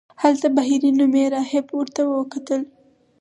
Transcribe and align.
هلته 0.21 0.47
بهیري 0.55 0.91
نومې 0.99 1.25
راهب 1.33 1.65
ورته 1.77 2.01
وکتل. 2.05 2.61